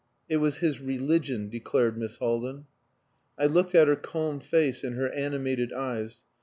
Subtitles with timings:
[0.27, 2.65] "It was his religion," declared Miss Haldin.
[3.37, 6.23] I looked at her calm face and her animated eyes.